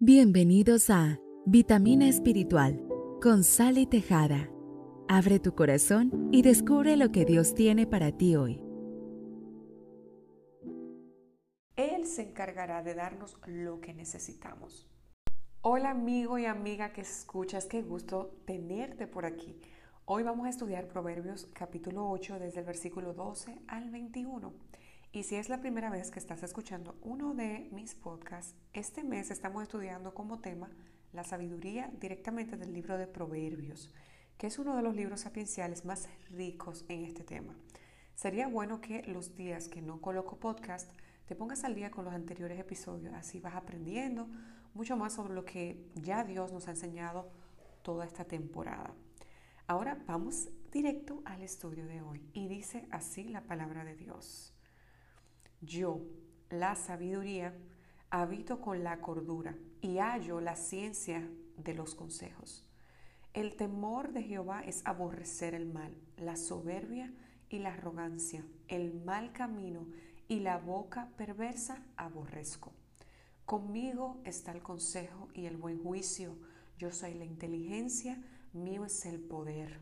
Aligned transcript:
Bienvenidos 0.00 0.90
a 0.90 1.18
Vitamina 1.44 2.08
Espiritual 2.08 2.80
con 3.20 3.42
Sally 3.42 3.84
Tejada. 3.84 4.48
Abre 5.08 5.40
tu 5.40 5.56
corazón 5.56 6.28
y 6.30 6.42
descubre 6.42 6.96
lo 6.96 7.10
que 7.10 7.24
Dios 7.24 7.52
tiene 7.52 7.84
para 7.84 8.12
ti 8.16 8.36
hoy. 8.36 8.62
Él 11.74 12.06
se 12.06 12.22
encargará 12.22 12.84
de 12.84 12.94
darnos 12.94 13.38
lo 13.46 13.80
que 13.80 13.92
necesitamos. 13.92 14.88
Hola 15.62 15.90
amigo 15.90 16.38
y 16.38 16.46
amiga 16.46 16.92
que 16.92 17.00
escuchas, 17.00 17.66
qué 17.66 17.82
gusto 17.82 18.36
tenerte 18.44 19.08
por 19.08 19.26
aquí. 19.26 19.60
Hoy 20.04 20.22
vamos 20.22 20.46
a 20.46 20.50
estudiar 20.50 20.86
Proverbios 20.86 21.48
capítulo 21.52 22.08
8 22.08 22.38
desde 22.38 22.60
el 22.60 22.66
versículo 22.66 23.14
12 23.14 23.62
al 23.66 23.90
21. 23.90 24.67
Y 25.10 25.22
si 25.22 25.36
es 25.36 25.48
la 25.48 25.60
primera 25.60 25.88
vez 25.88 26.10
que 26.10 26.18
estás 26.18 26.42
escuchando 26.42 26.94
uno 27.00 27.32
de 27.32 27.70
mis 27.72 27.94
podcasts, 27.94 28.54
este 28.74 29.02
mes 29.02 29.30
estamos 29.30 29.62
estudiando 29.62 30.12
como 30.12 30.40
tema 30.40 30.68
la 31.14 31.24
sabiduría 31.24 31.90
directamente 31.98 32.58
del 32.58 32.74
libro 32.74 32.98
de 32.98 33.06
Proverbios, 33.06 33.90
que 34.36 34.48
es 34.48 34.58
uno 34.58 34.76
de 34.76 34.82
los 34.82 34.94
libros 34.94 35.20
sapienciales 35.20 35.86
más 35.86 36.10
ricos 36.28 36.84
en 36.88 37.06
este 37.06 37.24
tema. 37.24 37.54
Sería 38.14 38.48
bueno 38.48 38.82
que 38.82 39.02
los 39.04 39.34
días 39.34 39.68
que 39.68 39.80
no 39.80 40.02
coloco 40.02 40.38
podcast 40.38 40.92
te 41.26 41.34
pongas 41.34 41.64
al 41.64 41.74
día 41.74 41.90
con 41.90 42.04
los 42.04 42.12
anteriores 42.12 42.60
episodios, 42.60 43.14
así 43.14 43.40
vas 43.40 43.54
aprendiendo 43.54 44.28
mucho 44.74 44.98
más 44.98 45.14
sobre 45.14 45.32
lo 45.32 45.46
que 45.46 45.90
ya 45.94 46.22
Dios 46.22 46.52
nos 46.52 46.68
ha 46.68 46.72
enseñado 46.72 47.30
toda 47.80 48.04
esta 48.04 48.26
temporada. 48.26 48.92
Ahora 49.66 50.02
vamos 50.06 50.50
directo 50.70 51.22
al 51.24 51.40
estudio 51.40 51.86
de 51.86 52.02
hoy 52.02 52.28
y 52.34 52.48
dice 52.48 52.86
así 52.90 53.24
la 53.24 53.46
palabra 53.46 53.84
de 53.84 53.96
Dios. 53.96 54.52
Yo, 55.60 56.00
la 56.50 56.74
sabiduría, 56.76 57.54
habito 58.10 58.60
con 58.60 58.84
la 58.84 59.00
cordura 59.00 59.56
y 59.80 59.98
hallo 59.98 60.40
la 60.40 60.56
ciencia 60.56 61.28
de 61.56 61.74
los 61.74 61.94
consejos. 61.94 62.64
El 63.34 63.56
temor 63.56 64.12
de 64.12 64.22
Jehová 64.22 64.62
es 64.62 64.82
aborrecer 64.84 65.54
el 65.54 65.66
mal, 65.66 65.94
la 66.16 66.36
soberbia 66.36 67.12
y 67.48 67.58
la 67.58 67.74
arrogancia, 67.74 68.44
el 68.68 68.94
mal 68.94 69.32
camino 69.32 69.86
y 70.28 70.40
la 70.40 70.58
boca 70.58 71.10
perversa 71.16 71.82
aborrezco. 71.96 72.72
Conmigo 73.44 74.20
está 74.24 74.52
el 74.52 74.62
consejo 74.62 75.28
y 75.34 75.46
el 75.46 75.56
buen 75.56 75.82
juicio. 75.82 76.36
Yo 76.78 76.92
soy 76.92 77.14
la 77.14 77.24
inteligencia 77.24 78.22
mío 78.52 78.84
es 78.84 79.06
el 79.06 79.20
poder. 79.20 79.80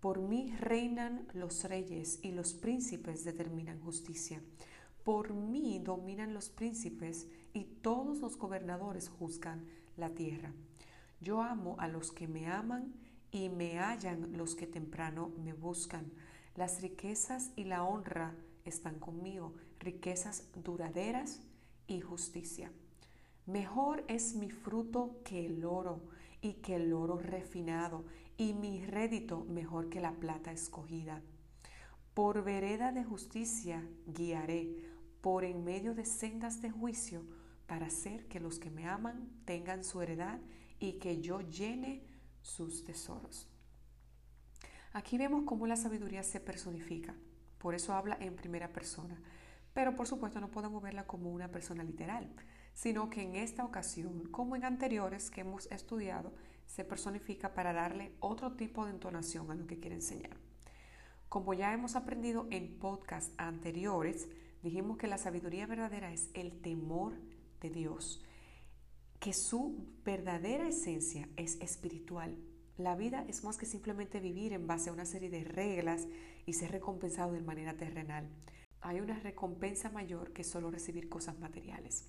Por 0.00 0.20
mí 0.20 0.54
reinan 0.58 1.26
los 1.32 1.64
reyes 1.64 2.18
y 2.22 2.32
los 2.32 2.52
príncipes 2.54 3.24
determinan 3.24 3.80
justicia. 3.80 4.42
Por 5.04 5.34
mí 5.34 5.78
dominan 5.84 6.32
los 6.32 6.48
príncipes 6.48 7.28
y 7.52 7.64
todos 7.64 8.20
los 8.20 8.38
gobernadores 8.38 9.10
juzgan 9.10 9.66
la 9.96 10.10
tierra. 10.10 10.52
Yo 11.20 11.42
amo 11.42 11.76
a 11.78 11.88
los 11.88 12.10
que 12.10 12.26
me 12.26 12.46
aman 12.48 12.94
y 13.30 13.50
me 13.50 13.78
hallan 13.78 14.36
los 14.36 14.54
que 14.54 14.66
temprano 14.66 15.30
me 15.44 15.52
buscan. 15.52 16.10
Las 16.56 16.80
riquezas 16.80 17.50
y 17.54 17.64
la 17.64 17.84
honra 17.84 18.34
están 18.64 18.98
conmigo, 18.98 19.52
riquezas 19.78 20.48
duraderas 20.62 21.42
y 21.86 22.00
justicia. 22.00 22.72
Mejor 23.46 24.04
es 24.08 24.34
mi 24.34 24.50
fruto 24.50 25.20
que 25.22 25.44
el 25.44 25.66
oro 25.66 26.00
y 26.40 26.54
que 26.54 26.76
el 26.76 26.92
oro 26.94 27.18
refinado, 27.18 28.04
y 28.36 28.52
mi 28.54 28.84
rédito 28.84 29.44
mejor 29.44 29.88
que 29.90 30.00
la 30.00 30.12
plata 30.12 30.50
escogida. 30.50 31.22
Por 32.14 32.42
vereda 32.42 32.92
de 32.92 33.04
justicia 33.04 33.86
guiaré, 34.06 34.93
por 35.24 35.42
en 35.42 35.64
medio 35.64 35.94
de 35.94 36.04
sendas 36.04 36.60
de 36.60 36.70
juicio, 36.70 37.24
para 37.66 37.86
hacer 37.86 38.28
que 38.28 38.40
los 38.40 38.58
que 38.58 38.70
me 38.70 38.86
aman 38.86 39.30
tengan 39.46 39.82
su 39.82 40.02
heredad 40.02 40.38
y 40.78 40.98
que 40.98 41.22
yo 41.22 41.40
llene 41.40 42.04
sus 42.42 42.84
tesoros. 42.84 43.48
Aquí 44.92 45.16
vemos 45.16 45.44
cómo 45.46 45.66
la 45.66 45.76
sabiduría 45.76 46.22
se 46.22 46.40
personifica, 46.40 47.14
por 47.56 47.74
eso 47.74 47.94
habla 47.94 48.18
en 48.20 48.36
primera 48.36 48.74
persona, 48.74 49.18
pero 49.72 49.96
por 49.96 50.06
supuesto 50.06 50.40
no 50.42 50.50
podemos 50.50 50.82
verla 50.82 51.06
como 51.06 51.32
una 51.32 51.50
persona 51.50 51.82
literal 51.82 52.30
sino 52.74 53.08
que 53.08 53.22
en 53.22 53.36
esta 53.36 53.64
ocasión, 53.64 54.26
como 54.30 54.56
en 54.56 54.64
anteriores 54.64 55.30
que 55.30 55.42
hemos 55.42 55.66
estudiado, 55.70 56.34
se 56.66 56.84
personifica 56.84 57.54
para 57.54 57.72
darle 57.72 58.12
otro 58.20 58.52
tipo 58.56 58.84
de 58.84 58.90
entonación 58.90 59.50
a 59.50 59.54
lo 59.54 59.66
que 59.66 59.78
quiere 59.78 59.96
enseñar. 59.96 60.36
Como 61.28 61.54
ya 61.54 61.72
hemos 61.72 61.94
aprendido 61.94 62.46
en 62.50 62.78
podcasts 62.78 63.32
anteriores, 63.38 64.28
dijimos 64.64 64.96
que 64.96 65.06
la 65.06 65.18
sabiduría 65.18 65.66
verdadera 65.66 66.10
es 66.10 66.30
el 66.32 66.50
temor 66.62 67.12
de 67.60 67.68
Dios, 67.68 68.24
que 69.20 69.34
su 69.34 69.86
verdadera 70.04 70.66
esencia 70.66 71.28
es 71.36 71.60
espiritual. 71.60 72.34
La 72.78 72.96
vida 72.96 73.26
es 73.28 73.44
más 73.44 73.58
que 73.58 73.66
simplemente 73.66 74.20
vivir 74.20 74.54
en 74.54 74.66
base 74.66 74.88
a 74.88 74.94
una 74.94 75.04
serie 75.04 75.28
de 75.28 75.44
reglas 75.44 76.08
y 76.46 76.54
ser 76.54 76.72
recompensado 76.72 77.32
de 77.32 77.42
manera 77.42 77.76
terrenal. 77.76 78.26
Hay 78.80 79.00
una 79.00 79.20
recompensa 79.20 79.90
mayor 79.90 80.32
que 80.32 80.44
solo 80.44 80.70
recibir 80.70 81.10
cosas 81.10 81.38
materiales. 81.38 82.08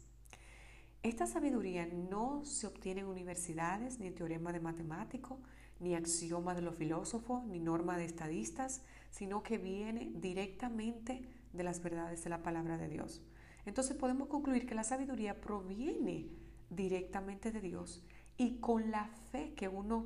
Esta 1.04 1.28
sabiduría 1.28 1.86
no 1.86 2.46
se 2.46 2.68
obtiene 2.68 3.02
en 3.02 3.08
universidades, 3.08 4.00
ni 4.00 4.12
teorema 4.12 4.54
de 4.54 4.62
matemático, 4.62 5.40
ni 5.80 5.94
axioma 5.94 6.56
de 6.56 6.62
los 6.62 6.76
filósofos, 6.76 7.46
ni 7.46 7.60
norma 7.60 7.98
de 7.98 8.06
estadistas, 8.06 8.82
sino 9.12 9.44
que 9.44 9.58
viene 9.58 10.10
directamente 10.16 11.22
de 11.56 11.64
las 11.64 11.82
verdades 11.82 12.24
de 12.24 12.30
la 12.30 12.44
palabra 12.44 12.78
de 12.78 12.88
Dios. 12.88 13.22
Entonces 13.66 13.96
podemos 13.96 14.28
concluir 14.28 14.66
que 14.66 14.76
la 14.76 14.84
sabiduría 14.84 15.42
proviene 15.42 16.30
directamente 16.70 17.52
de 17.52 17.62
Dios 17.62 18.04
y 18.38 18.60
con 18.60 18.92
la 18.92 19.08
fe 19.32 19.54
que 19.56 19.68
uno 19.68 20.06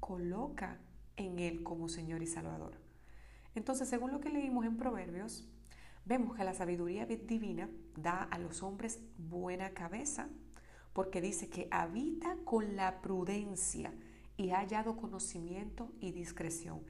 coloca 0.00 0.78
en 1.16 1.38
Él 1.38 1.62
como 1.62 1.88
Señor 1.88 2.22
y 2.22 2.26
Salvador. 2.26 2.78
Entonces, 3.54 3.88
según 3.88 4.12
lo 4.12 4.20
que 4.20 4.30
leímos 4.30 4.64
en 4.64 4.76
Proverbios, 4.76 5.48
Vemos 6.04 6.36
que 6.36 6.44
la 6.44 6.54
sabiduría 6.54 7.06
divina 7.06 7.68
da 7.96 8.22
a 8.22 8.38
los 8.38 8.62
hombres 8.62 9.00
buena 9.16 9.70
cabeza 9.70 10.28
porque 10.92 11.20
dice 11.20 11.48
que 11.48 11.68
habita 11.70 12.36
con 12.44 12.74
la 12.74 13.00
prudencia 13.00 13.92
y 14.36 14.50
ha 14.50 14.58
hallado 14.58 14.96
conocimiento 14.96 15.92
y 16.00 16.12
discreción. 16.12 16.80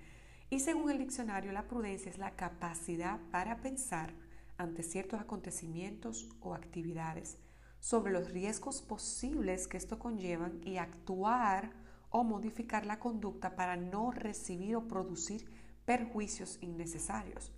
Y 0.51 0.59
según 0.59 0.91
el 0.91 0.99
diccionario, 0.99 1.53
la 1.53 1.69
prudencia 1.69 2.11
es 2.11 2.19
la 2.19 2.33
capacidad 2.33 3.21
para 3.31 3.59
pensar 3.59 4.13
ante 4.59 4.83
ciertos 4.83 5.21
acontecimientos 5.21 6.29
o 6.41 6.55
actividades 6.55 7.39
sobre 7.79 8.13
los 8.13 8.31
riesgos 8.33 8.83
posibles 8.83 9.69
que 9.69 9.77
esto 9.77 9.99
conllevan 9.99 10.61
y 10.65 10.77
actuar 10.77 11.71
o 12.11 12.25
modificar 12.25 12.85
la 12.85 12.99
conducta 12.99 13.55
para 13.55 13.77
no 13.77 14.11
recibir 14.11 14.75
o 14.75 14.89
producir 14.89 15.49
perjuicios 15.85 16.59
innecesarios. 16.61 17.53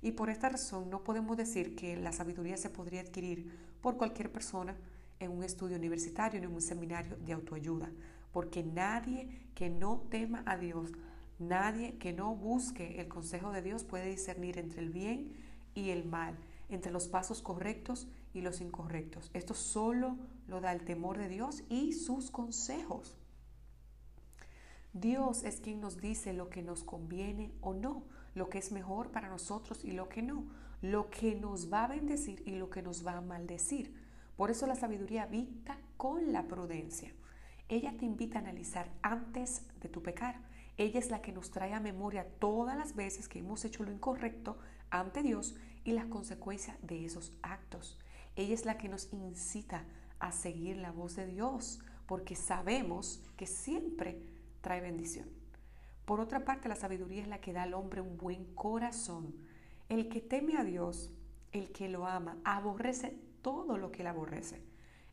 Y 0.00 0.12
por 0.12 0.30
esta 0.30 0.48
razón 0.48 0.88
no 0.88 1.04
podemos 1.04 1.36
decir 1.36 1.76
que 1.76 1.96
la 1.96 2.10
sabiduría 2.10 2.56
se 2.56 2.70
podría 2.70 3.02
adquirir 3.02 3.52
por 3.82 3.98
cualquier 3.98 4.32
persona 4.32 4.76
en 5.18 5.30
un 5.30 5.44
estudio 5.44 5.76
universitario, 5.76 6.42
en 6.42 6.50
un 6.50 6.62
seminario 6.62 7.16
de 7.18 7.34
autoayuda, 7.34 7.90
porque 8.32 8.62
nadie 8.62 9.50
que 9.54 9.68
no 9.68 10.06
tema 10.10 10.42
a 10.46 10.56
Dios, 10.56 10.90
nadie 11.40 11.98
que 11.98 12.12
no 12.12 12.34
busque 12.34 13.00
el 13.00 13.08
consejo 13.08 13.50
de 13.50 13.62
Dios 13.62 13.82
puede 13.84 14.08
discernir 14.08 14.58
entre 14.58 14.80
el 14.80 14.90
bien 14.90 15.32
y 15.74 15.90
el 15.90 16.04
mal, 16.04 16.36
entre 16.68 16.92
los 16.92 17.08
pasos 17.08 17.42
correctos 17.42 18.06
y 18.32 18.42
los 18.42 18.60
incorrectos. 18.60 19.30
Esto 19.34 19.54
solo 19.54 20.16
lo 20.46 20.60
da 20.60 20.72
el 20.72 20.84
temor 20.84 21.18
de 21.18 21.28
Dios 21.28 21.64
y 21.68 21.92
sus 21.92 22.30
consejos. 22.30 23.16
Dios 24.92 25.42
es 25.42 25.60
quien 25.60 25.80
nos 25.80 26.00
dice 26.00 26.32
lo 26.32 26.48
que 26.48 26.62
nos 26.62 26.84
conviene 26.84 27.52
o 27.60 27.74
no 27.74 28.04
lo 28.34 28.48
que 28.48 28.58
es 28.58 28.72
mejor 28.72 29.10
para 29.10 29.28
nosotros 29.28 29.84
y 29.84 29.92
lo 29.92 30.08
que 30.08 30.22
no, 30.22 30.44
lo 30.82 31.10
que 31.10 31.34
nos 31.34 31.72
va 31.72 31.84
a 31.84 31.88
bendecir 31.88 32.42
y 32.46 32.52
lo 32.52 32.70
que 32.70 32.82
nos 32.82 33.06
va 33.06 33.16
a 33.16 33.20
maldecir. 33.20 33.94
Por 34.36 34.50
eso 34.50 34.66
la 34.66 34.76
sabiduría 34.76 35.24
habita 35.24 35.78
con 35.96 36.32
la 36.32 36.46
prudencia. 36.46 37.12
Ella 37.68 37.94
te 37.96 38.04
invita 38.04 38.38
a 38.38 38.42
analizar 38.42 38.90
antes 39.02 39.62
de 39.80 39.88
tu 39.88 40.02
pecar. 40.02 40.40
Ella 40.80 40.98
es 40.98 41.10
la 41.10 41.20
que 41.20 41.30
nos 41.30 41.50
trae 41.50 41.74
a 41.74 41.78
memoria 41.78 42.26
todas 42.38 42.74
las 42.74 42.96
veces 42.96 43.28
que 43.28 43.40
hemos 43.40 43.66
hecho 43.66 43.84
lo 43.84 43.92
incorrecto 43.92 44.56
ante 44.88 45.22
Dios 45.22 45.54
y 45.84 45.92
las 45.92 46.06
consecuencias 46.06 46.78
de 46.80 47.04
esos 47.04 47.34
actos. 47.42 47.98
Ella 48.34 48.54
es 48.54 48.64
la 48.64 48.78
que 48.78 48.88
nos 48.88 49.12
incita 49.12 49.84
a 50.20 50.32
seguir 50.32 50.78
la 50.78 50.90
voz 50.90 51.16
de 51.16 51.26
Dios 51.26 51.80
porque 52.06 52.34
sabemos 52.34 53.22
que 53.36 53.46
siempre 53.46 54.22
trae 54.62 54.80
bendición. 54.80 55.28
Por 56.06 56.18
otra 56.18 56.46
parte, 56.46 56.70
la 56.70 56.76
sabiduría 56.76 57.20
es 57.20 57.28
la 57.28 57.42
que 57.42 57.52
da 57.52 57.64
al 57.64 57.74
hombre 57.74 58.00
un 58.00 58.16
buen 58.16 58.46
corazón. 58.54 59.34
El 59.90 60.08
que 60.08 60.22
teme 60.22 60.56
a 60.56 60.64
Dios, 60.64 61.12
el 61.52 61.72
que 61.72 61.90
lo 61.90 62.06
ama, 62.06 62.38
aborrece 62.42 63.18
todo 63.42 63.76
lo 63.76 63.92
que 63.92 64.00
él 64.00 64.06
aborrece. 64.06 64.62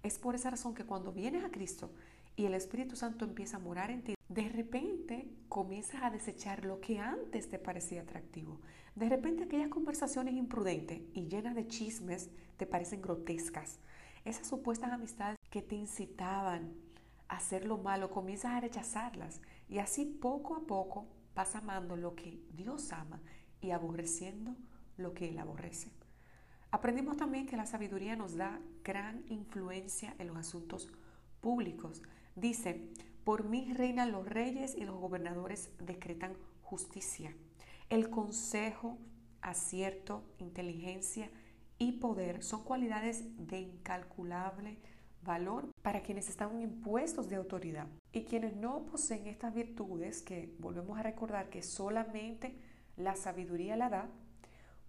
Es 0.01 0.17
por 0.17 0.33
esa 0.33 0.49
razón 0.49 0.73
que 0.73 0.85
cuando 0.85 1.11
vienes 1.11 1.43
a 1.43 1.51
Cristo 1.51 1.91
y 2.37 2.45
el 2.45 2.53
Espíritu 2.53 2.95
Santo 2.95 3.25
empieza 3.25 3.57
a 3.57 3.59
morar 3.59 3.89
en 3.91 4.03
ti, 4.03 4.13
de 4.29 4.47
repente 4.47 5.27
comienzas 5.49 6.03
a 6.03 6.11
desechar 6.11 6.63
lo 6.63 6.79
que 6.79 6.99
antes 6.99 7.49
te 7.49 7.57
parecía 7.57 8.03
atractivo. 8.03 8.61
De 8.95 9.09
repente 9.09 9.43
aquellas 9.43 9.69
conversaciones 9.69 10.35
imprudentes 10.35 11.01
y 11.13 11.27
llenas 11.27 11.55
de 11.55 11.67
chismes 11.67 12.29
te 12.57 12.67
parecen 12.67 13.01
grotescas. 13.01 13.79
Esas 14.23 14.47
supuestas 14.47 14.91
amistades 14.91 15.37
que 15.49 15.63
te 15.63 15.75
incitaban 15.75 16.73
a 17.27 17.37
hacer 17.37 17.65
lo 17.65 17.79
malo, 17.79 18.11
comienzas 18.11 18.51
a 18.51 18.59
rechazarlas 18.59 19.41
y 19.67 19.79
así 19.79 20.05
poco 20.05 20.55
a 20.55 20.61
poco 20.61 21.07
vas 21.33 21.55
amando 21.55 21.95
lo 21.95 22.15
que 22.15 22.39
Dios 22.53 22.93
ama 22.93 23.19
y 23.61 23.71
aborreciendo 23.71 24.55
lo 24.95 25.13
que 25.13 25.29
Él 25.29 25.39
aborrece. 25.39 25.91
Aprendimos 26.69 27.17
también 27.17 27.47
que 27.47 27.57
la 27.57 27.65
sabiduría 27.65 28.15
nos 28.15 28.35
da 28.35 28.59
gran 28.83 29.23
influencia 29.27 30.15
en 30.19 30.27
los 30.27 30.37
asuntos 30.37 30.91
públicos. 31.41 32.03
Dice, 32.37 32.79
por 33.23 33.45
mí 33.45 33.73
reinan 33.73 34.11
los 34.11 34.29
reyes 34.29 34.75
y 34.75 34.85
los 34.85 34.95
gobernadores 34.99 35.71
decretan 35.79 36.37
justicia. 36.61 37.35
El 37.89 38.11
consejo, 38.11 38.99
acierto, 39.41 40.23
inteligencia 40.37 41.31
y 41.79 41.93
poder 41.93 42.43
son 42.43 42.63
cualidades 42.63 43.23
de 43.39 43.61
incalculable 43.61 44.77
valor 45.23 45.71
para 45.81 46.03
quienes 46.03 46.29
están 46.29 46.61
en 46.61 46.79
puestos 46.79 47.27
de 47.27 47.37
autoridad. 47.37 47.87
Y 48.13 48.25
quienes 48.25 48.55
no 48.55 48.85
poseen 48.85 49.25
estas 49.25 49.55
virtudes, 49.55 50.21
que 50.21 50.55
volvemos 50.59 50.99
a 50.99 51.03
recordar 51.03 51.49
que 51.49 51.63
solamente 51.63 52.55
la 52.97 53.15
sabiduría 53.15 53.75
la 53.75 53.89
da, 53.89 54.09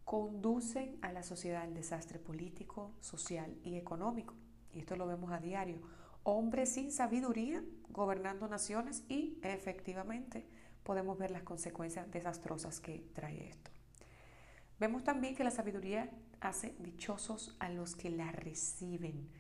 conducen 0.05 0.99
a 1.01 1.13
la 1.13 1.23
sociedad 1.23 1.63
al 1.63 1.73
desastre 1.73 2.19
político, 2.19 2.93
social 3.01 3.57
y 3.65 3.77
económico. 3.77 4.35
Y 4.75 4.81
esto 4.81 4.97
lo 4.97 5.07
vemos 5.07 5.33
a 5.33 5.41
diario. 5.41 5.81
Hombres 6.31 6.75
sin 6.75 6.93
sabiduría 6.93 7.65
gobernando 7.89 8.49
naciones 8.49 9.03
y 9.09 9.39
efectivamente 9.43 10.47
podemos 10.83 11.17
ver 11.17 11.31
las 11.31 11.43
consecuencias 11.43 12.11
desastrosas 12.11 12.81
que 12.81 12.99
trae 13.15 13.49
esto. 13.49 13.71
Vemos 14.79 15.05
también 15.05 15.35
que 15.35 15.43
la 15.43 15.51
sabiduría 15.51 16.11
hace 16.41 16.77
dichosos 16.81 17.57
a 17.61 17.71
los 17.71 17.97
que 17.97 18.11
la 18.11 18.31
reciben. 18.31 19.31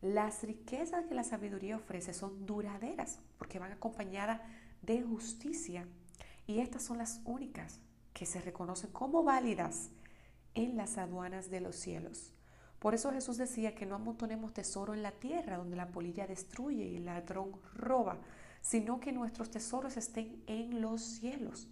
Las 0.00 0.44
riquezas 0.44 1.06
que 1.06 1.16
la 1.16 1.24
sabiduría 1.24 1.78
ofrece 1.78 2.14
son 2.14 2.46
duraderas 2.46 3.18
porque 3.38 3.58
van 3.58 3.72
acompañadas 3.72 4.40
de 4.82 5.02
justicia 5.02 5.88
y 6.46 6.60
estas 6.60 6.84
son 6.84 6.98
las 6.98 7.22
únicas 7.24 7.80
que 8.12 8.24
se 8.24 8.40
reconocen 8.40 8.92
como 8.92 9.24
válidas 9.24 9.90
en 10.54 10.76
las 10.76 10.96
aduanas 10.96 11.50
de 11.50 11.60
los 11.60 11.74
cielos. 11.74 12.35
Por 12.78 12.94
eso 12.94 13.10
Jesús 13.12 13.38
decía 13.38 13.74
que 13.74 13.86
no 13.86 13.94
amontonemos 13.94 14.52
tesoro 14.52 14.94
en 14.94 15.02
la 15.02 15.12
tierra 15.12 15.56
donde 15.56 15.76
la 15.76 15.88
polilla 15.88 16.26
destruye 16.26 16.84
y 16.84 16.96
el 16.96 17.06
ladrón 17.06 17.52
roba, 17.74 18.18
sino 18.60 19.00
que 19.00 19.12
nuestros 19.12 19.50
tesoros 19.50 19.96
estén 19.96 20.42
en 20.46 20.80
los 20.80 21.02
cielos. 21.02 21.68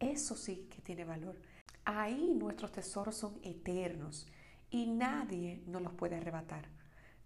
Eso 0.00 0.36
sí 0.36 0.68
que 0.68 0.82
tiene 0.82 1.04
valor. 1.04 1.40
Ahí 1.84 2.34
nuestros 2.34 2.72
tesoros 2.72 3.16
son 3.16 3.38
eternos 3.42 4.26
y 4.70 4.86
nadie 4.86 5.62
nos 5.66 5.82
los 5.82 5.92
puede 5.92 6.16
arrebatar. 6.16 6.68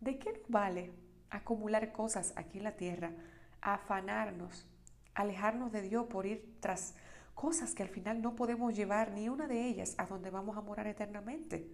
¿De 0.01 0.19
qué 0.19 0.33
nos 0.33 0.49
vale 0.49 0.93
acumular 1.31 1.93
cosas 1.93 2.33
aquí 2.37 2.59
en 2.59 2.65
la 2.65 2.77
tierra, 2.77 3.13
afanarnos, 3.61 4.67
alejarnos 5.15 5.73
de 5.73 5.83
Dios 5.83 6.07
por 6.07 6.27
ir 6.27 6.57
tras 6.61 6.95
cosas 7.35 7.75
que 7.75 7.83
al 7.83 7.89
final 7.89 8.21
no 8.21 8.37
podemos 8.37 8.75
llevar 8.75 9.13
ni 9.13 9.29
una 9.29 9.47
de 9.47 9.67
ellas 9.67 9.95
a 9.99 10.07
donde 10.07 10.31
vamos 10.31 10.57
a 10.57 10.61
morar 10.61 10.87
eternamente? 10.87 11.71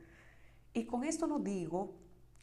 Y 0.74 0.84
con 0.84 1.04
esto 1.04 1.26
no 1.26 1.38
digo 1.38 1.94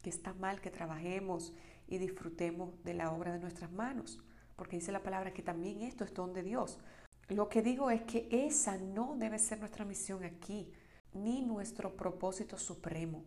que 0.02 0.10
está 0.10 0.34
mal 0.34 0.62
que 0.62 0.72
trabajemos 0.72 1.54
y 1.88 1.98
disfrutemos 1.98 2.81
de 2.84 2.94
la 2.94 3.12
obra 3.12 3.34
de 3.34 3.40
nuestras 3.40 3.72
manos, 3.72 4.20
porque 4.56 4.76
dice 4.78 4.92
la 4.92 5.04
palabra 5.04 5.34
que 5.34 5.42
también 5.42 5.81
esto 5.81 6.04
es 6.04 6.14
don 6.14 6.34
de 6.34 6.44
Dios. 6.44 6.80
Lo 7.28 7.50
que 7.50 7.62
digo 7.62 7.92
es 7.92 8.04
que 8.04 8.28
esa 8.31 8.78
no 8.78 9.16
debe 9.18 9.40
ser 9.40 9.60
nuestra 9.60 9.86
misión 9.86 10.24
aquí, 10.24 10.72
ni 11.14 11.42
nuestro 11.42 11.96
propósito 11.96 12.58
supremo. 12.58 13.24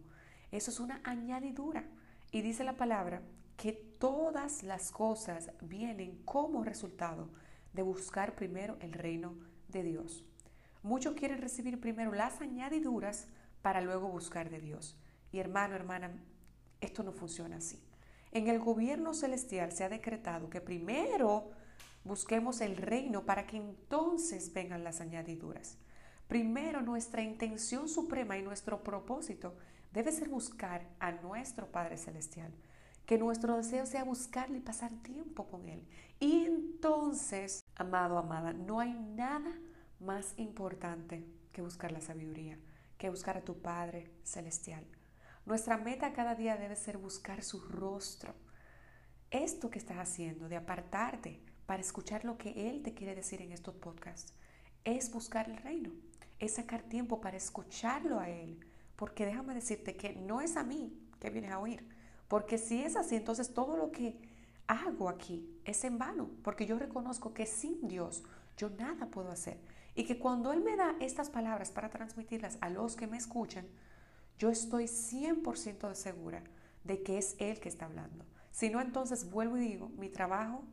Eso 0.50 0.70
es 0.70 0.80
una 0.80 1.00
añadidura. 1.04 1.84
Y 2.30 2.42
dice 2.42 2.64
la 2.64 2.76
palabra 2.76 3.22
que 3.56 3.72
todas 3.72 4.62
las 4.62 4.90
cosas 4.90 5.50
vienen 5.60 6.22
como 6.24 6.64
resultado 6.64 7.28
de 7.72 7.82
buscar 7.82 8.34
primero 8.34 8.76
el 8.80 8.92
reino 8.92 9.34
de 9.68 9.82
Dios. 9.82 10.24
Muchos 10.82 11.14
quieren 11.14 11.40
recibir 11.40 11.80
primero 11.80 12.12
las 12.12 12.40
añadiduras 12.40 13.28
para 13.62 13.80
luego 13.80 14.08
buscar 14.08 14.50
de 14.50 14.60
Dios. 14.60 14.98
Y 15.30 15.38
hermano, 15.38 15.74
hermana, 15.74 16.12
esto 16.80 17.02
no 17.02 17.12
funciona 17.12 17.56
así. 17.56 17.82
En 18.32 18.48
el 18.48 18.58
gobierno 18.58 19.14
celestial 19.14 19.72
se 19.72 19.84
ha 19.84 19.88
decretado 19.88 20.50
que 20.50 20.60
primero 20.60 21.50
Busquemos 22.04 22.60
el 22.60 22.76
reino 22.76 23.24
para 23.24 23.46
que 23.46 23.56
entonces 23.56 24.52
vengan 24.52 24.82
las 24.82 25.00
añadiduras. 25.00 25.76
Primero 26.26 26.80
nuestra 26.80 27.22
intención 27.22 27.88
suprema 27.88 28.36
y 28.36 28.42
nuestro 28.42 28.82
propósito 28.82 29.54
debe 29.92 30.10
ser 30.10 30.28
buscar 30.28 30.84
a 30.98 31.12
nuestro 31.12 31.70
Padre 31.70 31.96
Celestial. 31.96 32.52
Que 33.06 33.18
nuestro 33.18 33.56
deseo 33.56 33.86
sea 33.86 34.04
buscarle 34.04 34.58
y 34.58 34.62
pasar 34.62 34.90
tiempo 35.02 35.46
con 35.46 35.68
Él. 35.68 35.86
Y 36.18 36.44
entonces, 36.44 37.64
amado, 37.76 38.18
amada, 38.18 38.52
no 38.52 38.80
hay 38.80 38.94
nada 38.94 39.52
más 40.00 40.34
importante 40.36 41.24
que 41.52 41.62
buscar 41.62 41.92
la 41.92 42.00
sabiduría, 42.00 42.58
que 43.02 43.10
buscar 43.10 43.36
a 43.36 43.44
tu 43.44 43.60
Padre 43.60 44.12
Celestial. 44.22 44.86
Nuestra 45.44 45.76
meta 45.76 46.12
cada 46.12 46.36
día 46.36 46.56
debe 46.56 46.76
ser 46.76 46.98
buscar 46.98 47.42
su 47.42 47.60
rostro. 47.60 48.32
Esto 49.32 49.70
que 49.70 49.80
estás 49.80 49.96
haciendo, 49.96 50.48
de 50.48 50.54
apartarte, 50.54 51.40
para 51.66 51.82
escuchar 51.82 52.24
lo 52.24 52.38
que 52.38 52.68
Él 52.68 52.80
te 52.84 52.94
quiere 52.94 53.16
decir 53.16 53.42
en 53.42 53.50
estos 53.50 53.74
podcasts. 53.74 54.34
Es 54.84 55.10
buscar 55.10 55.50
el 55.50 55.56
reino, 55.56 55.90
es 56.38 56.54
sacar 56.54 56.82
tiempo 56.82 57.20
para 57.20 57.36
escucharlo 57.36 58.20
a 58.20 58.30
Él. 58.30 58.60
Porque 58.94 59.26
déjame 59.26 59.54
decirte 59.54 59.96
que 59.96 60.14
no 60.14 60.40
es 60.40 60.56
a 60.56 60.62
mí 60.62 60.96
que 61.18 61.30
vienes 61.30 61.50
a 61.50 61.58
oír. 61.58 61.84
Porque 62.28 62.56
si 62.56 62.84
es 62.84 62.94
así, 62.94 63.16
entonces 63.16 63.52
todo 63.52 63.76
lo 63.76 63.90
que 63.90 64.16
hago 64.68 65.08
aquí 65.08 65.58
es 65.64 65.82
en 65.82 65.98
vano. 65.98 66.30
Porque 66.44 66.66
yo 66.66 66.78
reconozco 66.78 67.34
que 67.34 67.46
sin 67.46 67.88
Dios 67.88 68.22
yo 68.56 68.70
nada 68.70 69.06
puedo 69.06 69.32
hacer. 69.32 69.58
Y 69.94 70.04
que 70.04 70.18
cuando 70.18 70.52
Él 70.52 70.62
me 70.62 70.76
da 70.76 70.96
estas 71.00 71.30
palabras 71.30 71.70
para 71.70 71.90
transmitirlas 71.90 72.58
a 72.60 72.70
los 72.70 72.96
que 72.96 73.06
me 73.06 73.16
escuchan, 73.16 73.66
yo 74.38 74.50
estoy 74.50 74.84
100% 74.84 75.94
segura 75.94 76.42
de 76.84 77.02
que 77.02 77.18
es 77.18 77.36
Él 77.38 77.60
que 77.60 77.68
está 77.68 77.86
hablando. 77.86 78.24
Si 78.50 78.70
no, 78.70 78.80
entonces 78.80 79.30
vuelvo 79.30 79.56
y 79.56 79.60
digo, 79.60 79.88
mi 79.90 80.08
trabajo 80.08 80.64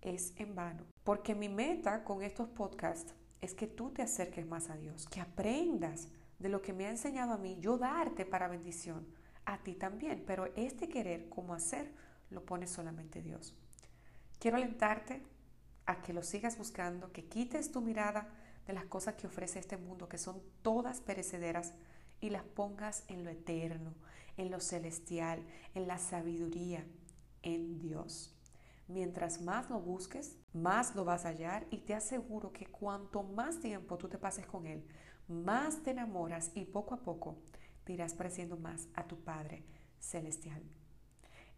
es 0.00 0.32
en 0.36 0.54
vano. 0.54 0.84
Porque 1.04 1.34
mi 1.34 1.48
meta 1.48 2.04
con 2.04 2.22
estos 2.22 2.48
podcasts 2.48 3.14
es 3.40 3.54
que 3.54 3.66
tú 3.66 3.90
te 3.90 4.02
acerques 4.02 4.46
más 4.46 4.70
a 4.70 4.76
Dios, 4.76 5.06
que 5.06 5.20
aprendas 5.20 6.08
de 6.38 6.48
lo 6.48 6.62
que 6.62 6.72
me 6.72 6.86
ha 6.86 6.90
enseñado 6.90 7.32
a 7.32 7.38
mí, 7.38 7.58
yo 7.60 7.78
darte 7.78 8.24
para 8.24 8.48
bendición, 8.48 9.06
a 9.44 9.58
ti 9.58 9.74
también, 9.74 10.24
pero 10.26 10.46
este 10.56 10.88
querer, 10.88 11.28
como 11.28 11.54
hacer, 11.54 11.92
lo 12.30 12.44
pone 12.44 12.66
solamente 12.66 13.22
Dios. 13.22 13.54
Quiero 14.38 14.56
alentarte 14.56 15.22
a 15.86 16.02
que 16.02 16.12
lo 16.12 16.22
sigas 16.22 16.56
buscando, 16.56 17.12
que 17.12 17.24
quites 17.24 17.72
tu 17.72 17.80
mirada 17.80 18.28
las 18.72 18.84
cosas 18.84 19.14
que 19.14 19.26
ofrece 19.26 19.58
este 19.58 19.76
mundo, 19.76 20.08
que 20.08 20.18
son 20.18 20.42
todas 20.62 21.00
perecederas, 21.00 21.74
y 22.20 22.30
las 22.30 22.44
pongas 22.44 23.04
en 23.08 23.24
lo 23.24 23.30
eterno, 23.30 23.94
en 24.36 24.50
lo 24.50 24.60
celestial, 24.60 25.42
en 25.74 25.86
la 25.86 25.98
sabiduría, 25.98 26.86
en 27.42 27.78
Dios. 27.78 28.36
Mientras 28.88 29.40
más 29.40 29.70
lo 29.70 29.80
busques, 29.80 30.36
más 30.52 30.94
lo 30.94 31.04
vas 31.04 31.24
a 31.24 31.28
hallar 31.28 31.66
y 31.70 31.78
te 31.78 31.94
aseguro 31.94 32.52
que 32.52 32.66
cuanto 32.66 33.22
más 33.22 33.60
tiempo 33.60 33.96
tú 33.96 34.08
te 34.08 34.18
pases 34.18 34.46
con 34.46 34.66
Él, 34.66 34.84
más 35.28 35.82
te 35.82 35.92
enamoras 35.92 36.50
y 36.54 36.64
poco 36.64 36.94
a 36.94 37.02
poco 37.02 37.36
te 37.84 37.92
irás 37.92 38.14
pareciendo 38.14 38.56
más 38.56 38.88
a 38.94 39.06
tu 39.06 39.16
Padre 39.16 39.64
Celestial. 40.00 40.62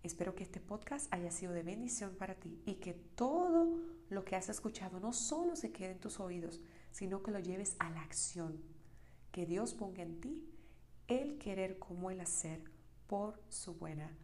Espero 0.02 0.34
que 0.34 0.42
este 0.42 0.60
podcast 0.60 1.12
haya 1.12 1.30
sido 1.30 1.52
de 1.52 1.62
bendición 1.62 2.16
para 2.16 2.34
ti 2.34 2.60
y 2.66 2.74
que 2.74 2.92
todo 2.92 3.78
lo 4.10 4.24
que 4.24 4.36
has 4.36 4.48
escuchado 4.48 5.00
no 5.00 5.12
solo 5.12 5.56
se 5.56 5.72
quede 5.72 5.92
en 5.92 6.00
tus 6.00 6.20
oídos, 6.20 6.60
sino 6.92 7.22
que 7.22 7.32
lo 7.32 7.40
lleves 7.40 7.74
a 7.78 7.90
la 7.90 8.02
acción. 8.02 8.60
Que 9.32 9.46
Dios 9.46 9.74
ponga 9.74 10.02
en 10.02 10.20
ti 10.20 10.44
el 11.08 11.38
querer 11.38 11.78
como 11.78 12.10
el 12.10 12.20
hacer 12.20 12.62
por 13.06 13.40
su 13.48 13.74
buena 13.74 14.16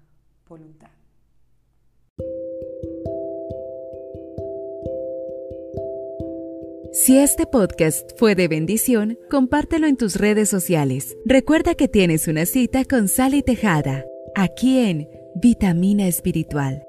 voluntad. 0.49 0.91
Si 6.93 7.19
este 7.19 7.47
podcast 7.47 8.11
fue 8.19 8.35
de 8.35 8.49
bendición, 8.49 9.19
compártelo 9.31 9.87
en 9.87 9.97
tus 9.97 10.17
redes 10.17 10.49
sociales. 10.49 11.17
Recuerda 11.25 11.75
que 11.75 11.87
tienes 11.87 12.29
una 12.29 12.47
cita 12.47 12.85
con 12.85 13.09
Sally 13.09 13.43
Tejada, 13.43 14.05
aquí 14.35 14.79
en 14.79 15.09
Vitamina 15.35 16.09
Espiritual. 16.09 16.88